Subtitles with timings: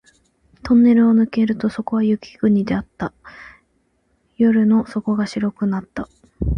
[0.63, 3.13] トンネルを抜けるとそこは雪国であった。
[4.37, 6.09] 夜の底が白くなった